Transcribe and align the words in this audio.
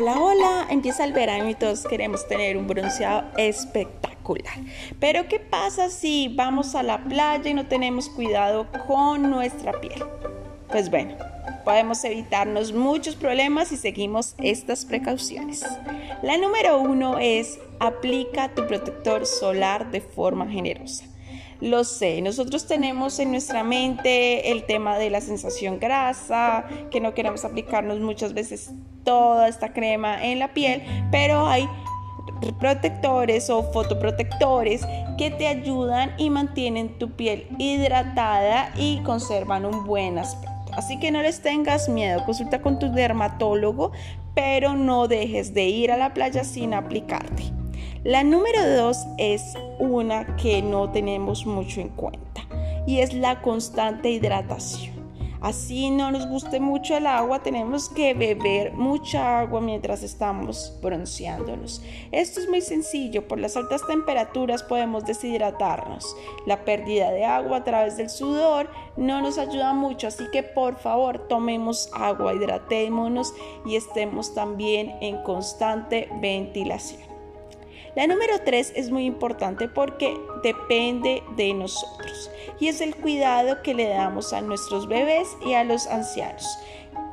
ya 0.00 0.66
empieza 0.70 1.04
el 1.04 1.12
verano 1.12 1.48
y 1.50 1.54
todos 1.54 1.84
queremos 1.84 2.26
tener 2.26 2.56
un 2.56 2.66
bronceado 2.66 3.24
espectacular. 3.36 4.54
Pero 5.00 5.28
¿qué 5.28 5.38
pasa 5.38 5.90
si 5.90 6.28
vamos 6.28 6.74
a 6.74 6.82
la 6.82 7.04
playa 7.04 7.50
y 7.50 7.54
no 7.54 7.66
tenemos 7.66 8.08
cuidado 8.08 8.66
con 8.86 9.30
nuestra 9.30 9.80
piel? 9.80 10.02
Pues 10.68 10.90
bueno, 10.90 11.14
podemos 11.64 12.02
evitarnos 12.04 12.72
muchos 12.72 13.16
problemas 13.16 13.68
si 13.68 13.76
seguimos 13.76 14.34
estas 14.38 14.84
precauciones. 14.84 15.64
La 16.22 16.36
número 16.36 16.78
uno 16.78 17.18
es 17.18 17.58
aplica 17.80 18.54
tu 18.54 18.66
protector 18.66 19.26
solar 19.26 19.90
de 19.90 20.00
forma 20.00 20.46
generosa. 20.48 21.04
Lo 21.60 21.84
sé, 21.84 22.20
nosotros 22.20 22.66
tenemos 22.66 23.18
en 23.18 23.30
nuestra 23.30 23.64
mente 23.64 24.50
el 24.50 24.64
tema 24.64 24.98
de 24.98 25.10
la 25.10 25.20
sensación 25.20 25.78
grasa, 25.78 26.66
que 26.90 27.00
no 27.00 27.14
queremos 27.14 27.44
aplicarnos 27.44 28.00
muchas 28.00 28.34
veces 28.34 28.72
toda 29.04 29.48
esta 29.48 29.72
crema 29.72 30.24
en 30.24 30.38
la 30.38 30.52
piel, 30.52 30.82
pero 31.10 31.46
hay 31.46 31.68
protectores 32.58 33.48
o 33.50 33.62
fotoprotectores 33.72 34.82
que 35.16 35.30
te 35.30 35.46
ayudan 35.46 36.12
y 36.18 36.30
mantienen 36.30 36.98
tu 36.98 37.10
piel 37.10 37.46
hidratada 37.58 38.72
y 38.76 38.98
conservan 39.02 39.64
un 39.64 39.84
buen 39.84 40.18
aspecto. 40.18 40.52
Así 40.76 40.98
que 40.98 41.10
no 41.10 41.22
les 41.22 41.40
tengas 41.40 41.88
miedo, 41.88 42.24
consulta 42.24 42.60
con 42.60 42.78
tu 42.78 42.90
dermatólogo, 42.90 43.92
pero 44.34 44.74
no 44.74 45.06
dejes 45.06 45.54
de 45.54 45.66
ir 45.66 45.92
a 45.92 45.96
la 45.96 46.12
playa 46.12 46.42
sin 46.42 46.74
aplicarte. 46.74 47.63
La 48.04 48.22
número 48.22 48.76
dos 48.76 49.06
es 49.16 49.54
una 49.78 50.36
que 50.36 50.60
no 50.60 50.90
tenemos 50.90 51.46
mucho 51.46 51.80
en 51.80 51.88
cuenta 51.88 52.42
y 52.86 52.98
es 52.98 53.14
la 53.14 53.40
constante 53.40 54.10
hidratación. 54.10 54.92
Así 55.40 55.88
no 55.88 56.10
nos 56.10 56.28
guste 56.28 56.60
mucho 56.60 56.98
el 56.98 57.06
agua, 57.06 57.42
tenemos 57.42 57.88
que 57.88 58.12
beber 58.12 58.74
mucha 58.74 59.40
agua 59.40 59.62
mientras 59.62 60.02
estamos 60.02 60.78
bronceándonos. 60.82 61.82
Esto 62.12 62.40
es 62.40 62.48
muy 62.50 62.60
sencillo, 62.60 63.26
por 63.26 63.40
las 63.40 63.56
altas 63.56 63.86
temperaturas 63.86 64.62
podemos 64.62 65.06
deshidratarnos. 65.06 66.14
La 66.44 66.62
pérdida 66.66 67.10
de 67.10 67.24
agua 67.24 67.58
a 67.58 67.64
través 67.64 67.96
del 67.96 68.10
sudor 68.10 68.68
no 68.98 69.22
nos 69.22 69.38
ayuda 69.38 69.72
mucho, 69.72 70.08
así 70.08 70.24
que 70.30 70.42
por 70.42 70.76
favor 70.76 71.26
tomemos 71.26 71.88
agua, 71.94 72.34
hidratémonos 72.34 73.32
y 73.64 73.76
estemos 73.76 74.34
también 74.34 74.94
en 75.00 75.22
constante 75.22 76.10
ventilación. 76.20 77.13
La 77.96 78.08
número 78.08 78.40
tres 78.44 78.72
es 78.74 78.90
muy 78.90 79.04
importante 79.04 79.68
porque 79.68 80.16
depende 80.42 81.22
de 81.36 81.54
nosotros 81.54 82.28
y 82.58 82.66
es 82.66 82.80
el 82.80 82.96
cuidado 82.96 83.62
que 83.62 83.72
le 83.72 83.86
damos 83.86 84.32
a 84.32 84.40
nuestros 84.40 84.88
bebés 84.88 85.28
y 85.46 85.54
a 85.54 85.62
los 85.62 85.86
ancianos. 85.86 86.58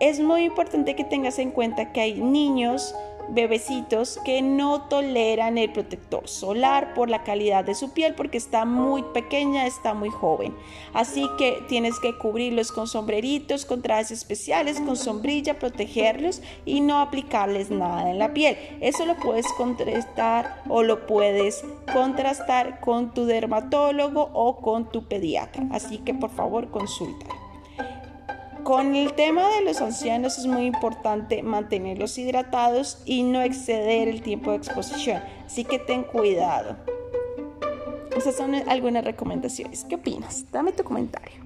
Es 0.00 0.20
muy 0.20 0.44
importante 0.44 0.94
que 0.94 1.04
tengas 1.04 1.38
en 1.38 1.50
cuenta 1.50 1.92
que 1.92 2.02
hay 2.02 2.20
niños, 2.20 2.94
bebecitos 3.28 4.18
que 4.24 4.42
no 4.42 4.82
toleran 4.82 5.58
el 5.58 5.72
protector 5.72 6.28
solar 6.28 6.94
por 6.94 7.10
la 7.10 7.24
calidad 7.24 7.64
de 7.64 7.74
su 7.74 7.92
piel 7.92 8.14
porque 8.14 8.38
está 8.38 8.64
muy 8.64 9.02
pequeña, 9.02 9.66
está 9.66 9.94
muy 9.94 10.10
joven. 10.10 10.54
Así 10.92 11.28
que 11.38 11.62
tienes 11.68 11.98
que 12.00 12.16
cubrirlos 12.16 12.72
con 12.72 12.86
sombreritos, 12.86 13.64
con 13.64 13.82
trajes 13.82 14.10
especiales, 14.10 14.80
con 14.80 14.96
sombrilla, 14.96 15.58
protegerlos 15.58 16.42
y 16.64 16.80
no 16.80 17.00
aplicarles 17.00 17.70
nada 17.70 18.10
en 18.10 18.18
la 18.18 18.32
piel. 18.32 18.56
Eso 18.80 19.06
lo 19.06 19.16
puedes 19.16 19.46
contrastar 19.52 20.62
o 20.68 20.82
lo 20.82 21.06
puedes 21.06 21.64
contrastar 21.92 22.80
con 22.80 23.12
tu 23.12 23.26
dermatólogo 23.26 24.30
o 24.32 24.56
con 24.56 24.90
tu 24.90 25.04
pediatra. 25.04 25.64
Así 25.72 25.98
que 25.98 26.14
por 26.14 26.30
favor 26.30 26.70
consulta. 26.70 27.45
Con 28.66 28.96
el 28.96 29.12
tema 29.12 29.48
de 29.48 29.62
los 29.62 29.80
ancianos 29.80 30.38
es 30.38 30.46
muy 30.46 30.64
importante 30.66 31.40
mantenerlos 31.44 32.18
hidratados 32.18 33.00
y 33.04 33.22
no 33.22 33.40
exceder 33.40 34.08
el 34.08 34.22
tiempo 34.22 34.50
de 34.50 34.56
exposición, 34.56 35.22
así 35.46 35.62
que 35.62 35.78
ten 35.78 36.02
cuidado. 36.02 36.76
Esas 38.16 38.34
son 38.34 38.56
algunas 38.56 39.04
recomendaciones. 39.04 39.84
¿Qué 39.84 39.94
opinas? 39.94 40.50
Dame 40.50 40.72
tu 40.72 40.82
comentario. 40.82 41.45